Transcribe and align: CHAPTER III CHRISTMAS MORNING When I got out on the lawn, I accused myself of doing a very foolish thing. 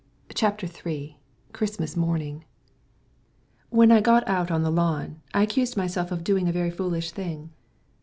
CHAPTER 0.33 0.65
III 0.65 1.19
CHRISTMAS 1.53 1.95
MORNING 1.95 2.43
When 3.69 3.91
I 3.91 4.01
got 4.01 4.27
out 4.27 4.49
on 4.49 4.63
the 4.63 4.71
lawn, 4.71 5.21
I 5.31 5.43
accused 5.43 5.77
myself 5.77 6.11
of 6.11 6.23
doing 6.23 6.49
a 6.49 6.51
very 6.51 6.71
foolish 6.71 7.11
thing. 7.11 7.51